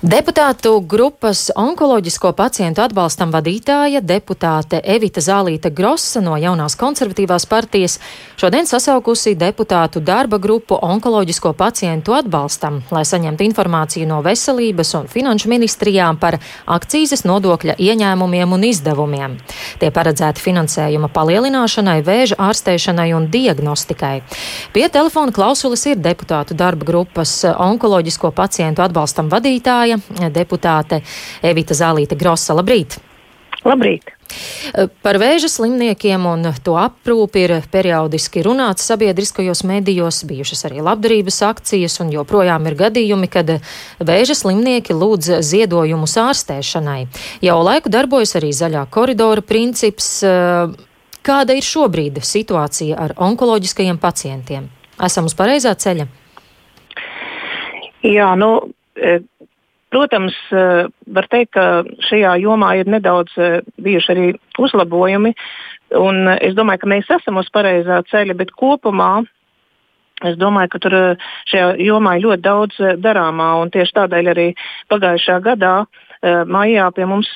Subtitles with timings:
[0.00, 7.98] Deputātu grupas onkoloģisko pacientu atbalstam vadītāja deputāte Evita Zālīta Grossa no jaunās konservatīvās partijas
[8.40, 15.50] šodien sasaukusi deputātu darba grupu onkoloģisko pacientu atbalstam, lai saņemtu informāciju no veselības un finanšu
[15.52, 19.36] ministrijām par akcīzes nodokļa ieņēmumiem un izdevumiem.
[19.84, 24.22] Tie paredzēti finansējuma palielināšanai, vēža ārstēšanai un diagnostikai.
[24.72, 31.02] Pie telefona klausulis ir deputātu darba grupas onkoloģisko pacientu atbalstam vadītāja runāja deputāte
[31.42, 32.54] Evita Zālīte Grosa.
[32.54, 33.00] Labrīt!
[33.66, 34.14] Labrīt!
[35.02, 41.98] Par vēža slimniekiem un to aprūpi ir periodiski runāts sabiedriskajos medijos, bijušas arī labdarības akcijas,
[42.00, 43.56] un joprojām ir gadījumi, kad
[43.98, 47.00] vēža slimnieki lūdz ziedojumus ārstēšanai.
[47.44, 50.20] Jau laiku darbojas arī zaļā koridora princips.
[51.20, 54.70] Kāda ir šobrīd situācija ar onkoloģiskajiem pacientiem?
[55.04, 56.06] Esam uz pareizā ceļa?
[58.08, 58.54] Jā, nu,
[59.90, 64.26] Protams, eh, var teikt, ka šajā jomā ir nedaudz eh, bijuši arī
[64.62, 65.34] uzlabojumi.
[65.98, 69.26] Un eh, es domāju, ka mēs esam uz pareizā ceļa, bet kopumā
[70.20, 70.94] Es domāju, ka tur
[71.48, 74.44] šajā jomā ir ļoti daudz darāmā, un tieši tādēļ arī
[74.92, 75.86] pagājušā gadā
[76.44, 77.30] maijā pie mums,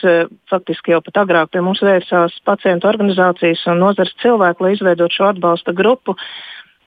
[0.52, 5.30] faktiski jau pat agrāk pie mums vērsās pacientu organizācijas un nozars cilvēku, lai izveidotu šo
[5.30, 6.12] atbalsta grupu,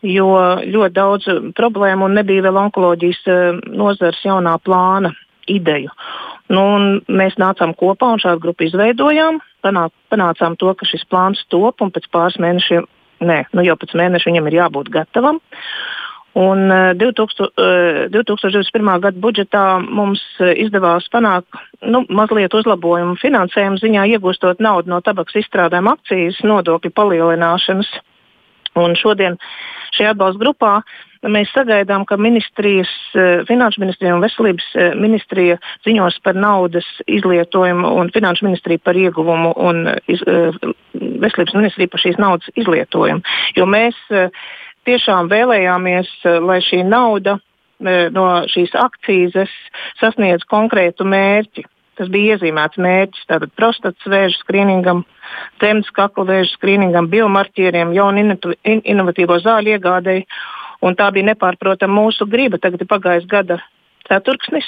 [0.05, 0.29] jo
[0.69, 3.25] ļoti daudz problēmu un nebija vēl onkoloģijas
[3.65, 5.17] nozars jaunā plāna
[5.51, 5.91] ideju.
[6.53, 6.63] Nu,
[7.11, 9.41] mēs nācām kopā un šādu grupu izveidojām.
[9.65, 12.87] Panā, panācām to, ka šis plāns top un pēc pāris mēnešiem,
[13.27, 15.41] nē, nu jau pēc mēneša viņam ir jābūt gatavam.
[16.37, 18.99] Un 2000, uh, 2021.
[19.01, 21.49] gada budžetā mums uh, izdevās panākt
[21.81, 27.89] nu, mazliet uzlabojumu finansējuma ziņā, iegūstot naudu no tabaks izstrādājuma akcijas nodokļu palielināšanas.
[28.77, 29.39] Un šodien
[29.97, 30.73] šajā atbalsta grupā
[31.27, 37.93] Mēs sagaidām, ka ministrijas, eh, finanšu ministrija un veselības eh, ministrija ziņos par naudas izlietojumu
[37.99, 40.55] un finanšu ministrija par ieguvumu un iz, eh,
[40.93, 43.21] veselības ministrija par šīs naudas izlietojumu.
[43.55, 43.97] Jo mēs
[44.87, 46.09] tiešām vēlējāmies,
[46.47, 47.39] lai šī nauda
[47.79, 49.51] no šīs akcijas
[49.99, 51.65] sasniedz konkrētu mērķi.
[51.97, 55.03] Tas bija iezīmēts mērķis tātad prostatas vēža skrīningam,
[55.59, 60.25] dzemdas kakla vēža skrīningam, biomarķieriem, jaunu inovatīvo zāļu iegādēji
[60.85, 62.59] Un tā bija nepārprotama mūsu griba.
[62.61, 63.61] Tagad ir pagājis gada
[64.07, 64.67] ceturksnis,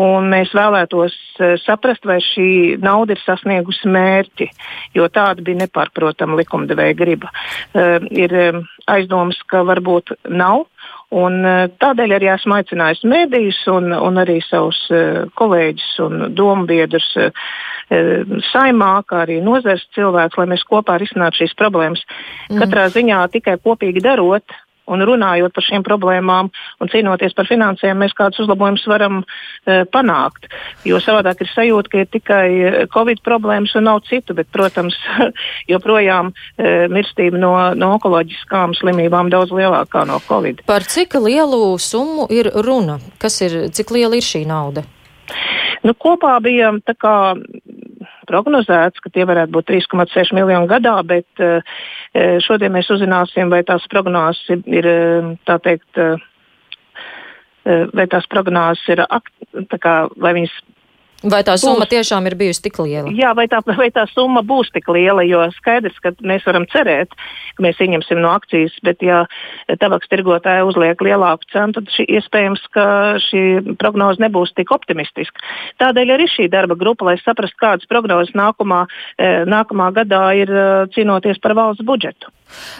[0.00, 4.48] un mēs vēlētos uh, saprast, vai šī nauda ir sasniegusi mērķi,
[4.96, 7.32] jo tāda bija nepārprotama likumdevēja griba.
[7.74, 10.66] Uh, ir um, aizdomas, ka varbūt nav.
[11.12, 11.42] Un,
[11.76, 14.78] tādēļ arī esmu aicinājusi mēdījus un, un arī savus
[15.36, 17.50] kolēģus un domu biedrus uh,
[18.48, 22.00] saimā, kā arī nozares cilvēkus, lai mēs kopā risinātu šīs problēmas.
[22.48, 22.62] Mm.
[22.62, 24.56] Katrā ziņā tikai kopīgi darot,
[24.90, 26.50] un runājot par šīm problēmām
[26.82, 30.48] un cīnoties par finansēm, mēs kādus uzlabojumus varam e, panākt.
[30.88, 34.96] Jo savādāk ir sajūta, ka ir tikai e, Covid problēmas un nav citu, bet, protams,
[35.72, 40.64] joprojām e, mirstība no, no onkoloģiskām slimībām daudz lielākā no Covid.
[40.68, 42.98] Par cik lielu summu ir runa?
[43.22, 44.86] Kas ir, cik liela ir šī nauda?
[45.82, 46.70] Nu, kopā bija
[47.00, 47.16] kā
[48.32, 51.78] prognozēts, ka tie varētu būt 3,6 miljoni gadā, bet uh,
[52.46, 54.88] šodien mēs uzzināsim, vai tās prognozes ir, ir
[55.48, 56.00] tā teikt,
[57.94, 59.04] vai tās prognozes ir,
[59.78, 60.56] kā, vai viņas
[61.22, 61.92] Vai tā summa būs.
[61.92, 63.10] tiešām ir bijusi tik liela?
[63.14, 67.14] Jā, vai tā, vai tā summa būs tik liela, jo skaidrs, ka mēs varam cerēt,
[67.56, 69.22] ka mēs ieņemsim no akcijas, bet ja
[69.80, 72.86] tabaks tirgotāji uzliek lielāku cenu, tad šī, iespējams, ka
[73.22, 73.44] šī
[73.78, 75.46] prognoze nebūs tik optimistiska.
[75.82, 78.84] Tādēļ arī šī darba grupa, lai saprastu, kādas prognozes nākamā,
[79.16, 82.32] e, nākamā gadā ir e, cīnoties par valsts budžetu.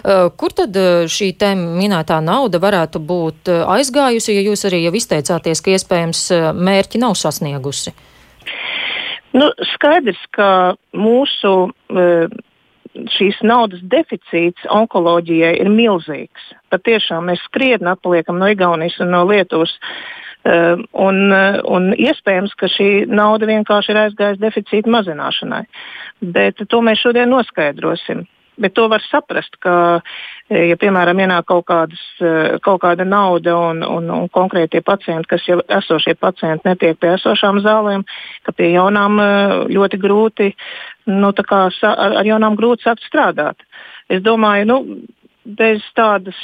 [0.02, 0.74] E, kur tad
[1.06, 1.30] šī
[1.62, 7.94] minētā nauda varētu būt aizgājusi, ja jūs arī jau izteicāties, ka iespējams mērķi nav sasniegusi?
[9.32, 10.48] Nu, skaidrs, ka
[10.92, 12.08] mūsu e,
[13.14, 16.50] šīs naudas deficīts onkoloģijai ir milzīgs.
[16.72, 19.72] Pat tiešām mēs skrietni atpaliekam no Igaunijas un no Lietuvas.
[20.42, 21.30] Uh, un,
[21.70, 25.60] un iespējams, ka šī nauda vienkārši ir aizgājusi deficīta mazināšanai.
[26.34, 28.24] Bet to mēs šodien noskaidrosim.
[28.60, 29.74] Bet to var saprast, ka,
[30.52, 35.30] e, ja, piemēram, ienāk kaut, kādas, e, kaut kāda nauda un, un, un konkrētie pacienti,
[35.30, 38.04] kas jau esošie pacienti netiek pie esošām zālēm,
[38.44, 39.28] ka pie jaunām e,
[39.72, 40.50] ļoti grūti,
[41.08, 43.64] nu, kā, ar, ar jaunām grūti sākt strādāt.
[44.12, 44.78] Es domāju, nu,
[45.48, 46.42] bez tādas,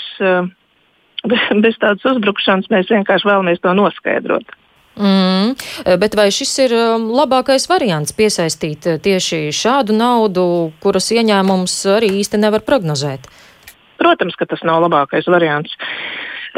[1.64, 4.56] bez tādas uzbrukšanas mēs vienkārši vēlamies to noskaidrot.
[4.98, 5.54] Mm,
[6.02, 10.46] bet vai šis ir um, labākais variants piesaistīt uh, tieši šādu naudu,
[10.82, 13.28] kuras ieņēmums arī īsti nevar prognozēt?
[14.02, 15.70] Protams, ka tas nav labākais variants.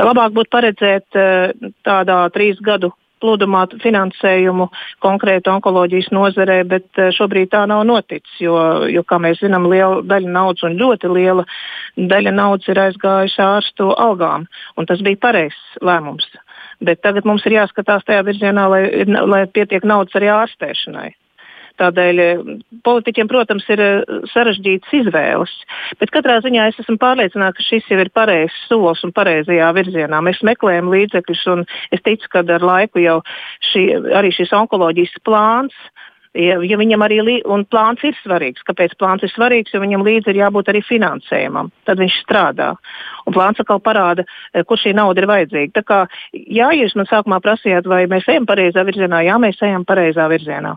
[0.01, 1.53] Labāk būtu paredzēt uh,
[1.85, 4.71] tādā trīs gadu plūdumā finansējumu
[5.05, 8.57] konkrēti onkoloģijas nozarē, bet šobrīd tā nav noticis, jo,
[8.89, 11.45] jo kā mēs zinām, liela daļa naudas un ļoti liela
[12.01, 14.49] daļa naudas ir aizgājusi ārstu algām,
[14.81, 16.29] un tas bija pareizs lēmums.
[16.81, 21.11] Bet tagad mums ir jāskatās tajā virzienā, lai, lai pietiek naudas arī ārstēšanai.
[21.81, 22.41] Tādēļ eh,
[22.85, 25.53] politiķiem, protams, ir eh, sarežģītas izvēles.
[26.01, 30.21] Bet katrā ziņā es esmu pārliecināta, ka šis jau ir pareizs solis un pareizajā virzienā.
[30.25, 33.21] Mēs meklējam līdzekļus, un es ticu, ka ar laiku jau
[33.73, 33.87] šī,
[34.21, 35.77] arī šis onkoloģijas plāns
[36.39, 37.33] Ja, ja viņam arī lī,
[37.75, 41.99] plāns ir svarīgs, kāpēc plāns ir svarīgs, jo viņam līdzi ir jābūt arī finansējumam, tad
[41.99, 42.69] viņš strādā.
[43.27, 44.23] Un plāns atkal parāda,
[44.55, 45.75] eh, kur šī nauda ir vajadzīga.
[45.75, 45.99] Tā kā,
[46.31, 50.77] jā, jūs man sākumā prasījāt, vai mēs ejam pareizā virzienā, jā, mēs ejam pareizā virzienā.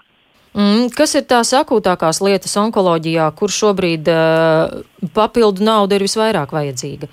[0.58, 4.82] Mm, kas ir tās akūtākās lietas onkoloģijā, kur šobrīd uh,
[5.14, 7.10] papildu nauda ir visvairāk vajadzīga?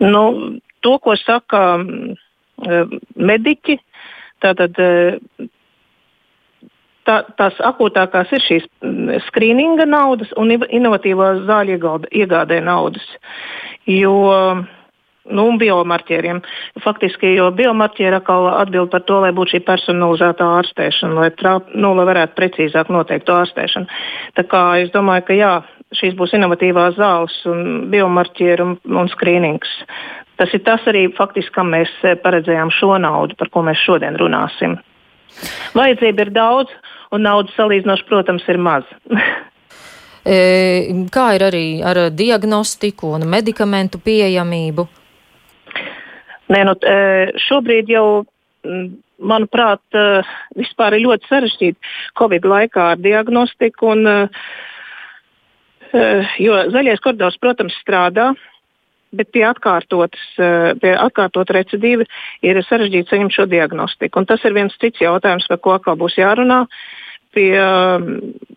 [0.00, 0.24] Nu,
[0.80, 3.80] to, ko saka uh, mediķi,
[4.40, 5.48] tātad uh,
[7.10, 11.78] tā, tās akūtākās ir šīs mm, skrīninga naudas un inovatīvā zāļu
[12.22, 13.06] iegādē naudas.
[13.90, 14.14] Jo,
[15.30, 16.40] nu, biomarķieriem.
[16.84, 21.92] Faktiski, jo biomarķieri atkal atbild par to, lai būtu šī personalizētā ārstēšana, lai, trā, nu,
[21.98, 24.00] lai varētu precīzāk noteikt to ārstēšanu.
[24.38, 25.52] Tā kā es domāju, ka jā,
[25.96, 29.72] šīs būs inovatīvās zāles un biomarķieri un, un skrīnings.
[30.40, 31.90] Tas ir tas arī faktiski, kam mēs
[32.24, 34.78] paredzējām šo naudu, par ko mēs šodien runāsim.
[35.76, 36.72] Vajadzība ir daudz,
[37.14, 38.88] un naudas salīdzinoši, protams, ir maz.
[40.24, 40.38] e,
[41.12, 44.86] kā ir arī ar diagnostiku un medikamentu pieejamību?
[46.50, 46.98] Nē, nu, e,
[47.46, 48.06] šobrīd jau,
[49.20, 50.22] manuprāt, e,
[50.58, 53.92] vispār ir ļoti sarežģīti Covid laikā ar diagnostiku.
[53.94, 56.02] Un, e,
[56.42, 58.32] jo zaļais koridors, protams, strādā,
[59.16, 62.06] bet pie atkārtotas, eh, pie atkārtot recidīvi
[62.46, 64.20] ir sarežģīti saņemt šo diagnostiku.
[64.20, 66.66] Un tas ir viens cits jautājums, par ko atkal būs jārunā.
[67.30, 67.54] Pie,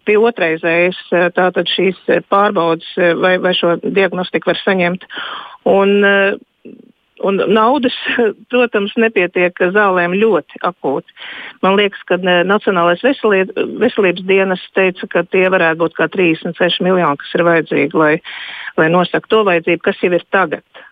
[0.05, 5.05] pie otrreizējas eh, tātad šīs pārbaudas eh, vai, vai šo diagnostiku var saņemt.
[5.69, 6.01] Un,
[7.23, 7.95] Un naudas,
[8.51, 11.15] protams, nepietiek zālēm ļoti akūti.
[11.63, 17.31] Man liekas, ka Nacionālais veselības dienas teica, ka tie varētu būt kā 36 miljoni, kas
[17.37, 18.13] ir vajadzīgi, lai,
[18.79, 20.83] lai nosaktu to vajadzību, kas jau ir tagad.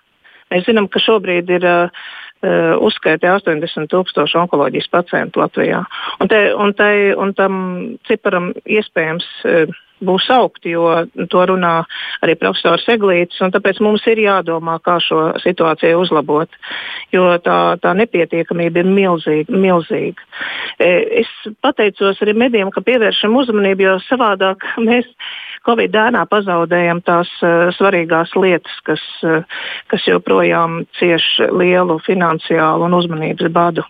[0.51, 2.01] Mēs zinām, ka šobrīd ir uh,
[2.87, 5.83] uzskaitē 80 tūkstoši onkoloģijas pacientu Latvijā.
[6.19, 7.61] Un, te, un, te, un tam
[8.07, 10.87] ciparam iespējams uh, būs augti, jo
[11.31, 11.73] to runā
[12.25, 13.41] arī profesors Eglītis.
[13.53, 16.51] Tāpēc mums ir jādomā, kā šo situāciju uzlabot,
[17.13, 19.61] jo tā, tā nepietiekamība ir milzīga.
[19.65, 20.27] milzīga.
[20.81, 20.89] E,
[21.21, 21.31] es
[21.63, 25.09] pateicos arī medijiem, ka pievēršam uzmanību, jo savādāk mēs
[25.65, 29.43] Covid dēnā pazaudējam tās uh, svarīgās lietas, kas, uh,
[29.93, 33.85] kas joprojām cieš lielu finansiālu un uzmanības badu.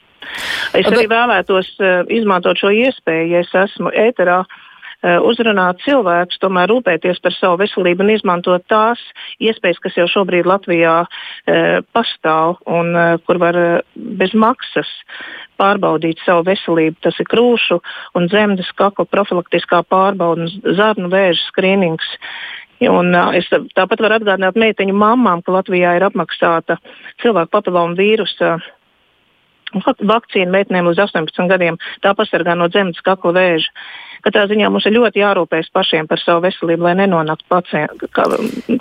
[0.76, 4.71] Es arī vēlētos uh, izmantot šo iespēju, ja es esmu ēterā, uh,
[5.02, 9.02] uzrunāt cilvēkus, tomēr rūpēties par savu veselību un izmantot tās
[9.42, 13.58] iespējas, kas jau šobrīd Latvijā e, pastāv un e, kur var
[13.96, 14.92] bez maksas
[15.62, 17.00] pārbaudīt savu veselību.
[17.02, 17.80] Tas ir krūšu
[18.18, 22.18] un dzemdes kakla profilaktiskā pārbauda un zarnu vēža skrīnings.
[22.90, 23.46] Un, uh, es
[23.78, 26.80] tāpat varu atgādināt meiteņu mamām, ka Latvijā ir apmaksāta
[27.22, 28.56] cilvēku papilomu vīrusa
[29.78, 31.78] vakcīna meitenēm līdz 18 gadiem.
[32.02, 33.70] Tā pasargā no dzemdes kakla vēža.
[34.26, 38.26] Katrā ziņā mums ir ļoti jārūpējas pašiem par savu veselību, lai nenonāktu pacient, kā,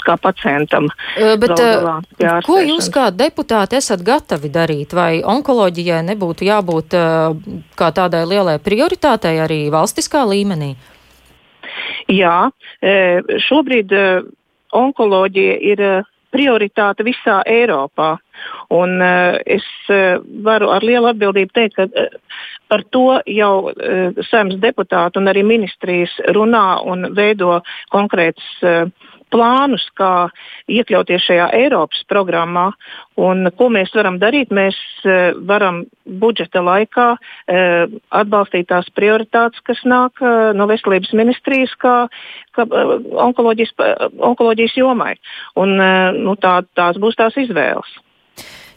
[0.04, 0.90] kā pacientam.
[1.16, 1.97] Bet, galā,
[2.47, 4.94] ko jūs kā deputāti esat gatavi darīt?
[4.97, 6.97] Vai onkoloģijai nebūtu jābūt
[7.78, 10.75] kā tādai lielai prioritātei arī valstiskā līmenī?
[12.11, 12.50] Jā,
[13.49, 13.92] šobrīd
[14.76, 15.85] onkoloģija ir
[16.34, 18.16] prioritāte visā Eiropā.
[18.72, 22.08] Un, uh, es uh, varu ar lielu atbildību teikt, ka uh,
[22.70, 27.58] par to jau uh, saimnes deputāti un arī ministrijas runā un veido
[27.92, 30.28] konkrētas uh, plānus, kā
[30.70, 32.70] iekļauties šajā Eiropas programmā.
[33.20, 34.52] Un, ko mēs varam darīt?
[34.54, 41.75] Mēs uh, varam budžeta laikā uh, atbalstīt tās prioritātes, kas nāk uh, no veselības ministrijas,
[41.80, 41.96] kā,
[42.56, 42.66] kā
[43.28, 43.75] onkoloģijas,
[44.32, 45.14] onkoloģijas jomai.
[45.60, 45.76] Un,
[46.20, 47.99] nu, tā, tās būs tās izvēles.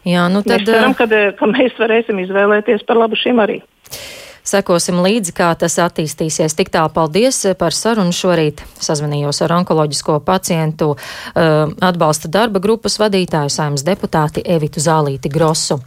[0.04, 1.06] Jā, nu tad, mēs ceram, ka,
[1.38, 3.62] ka mēs varēsim izvēlēties par labu šim arī.
[4.54, 6.54] Sekosim līdzi, kā tas attīstīsies.
[6.54, 8.62] Tik tālu paldies par sarunu šorīt.
[8.84, 15.80] Sazvanījos ar onkoloģisko pacientu uh, atbalsta darba grupas vadītāju saimnes deputāti Evitu Zālīti Grosu.